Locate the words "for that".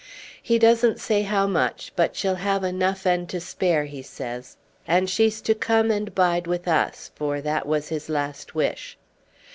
7.13-7.67